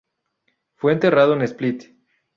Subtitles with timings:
[0.77, 1.95] Fue enterrado en Split.